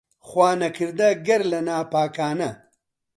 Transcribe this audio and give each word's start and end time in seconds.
خوا 0.27 0.49
نەکەردە 0.61 1.09
گەر 1.27 1.41
لە 1.51 1.59
ناپاکانە 1.67 2.49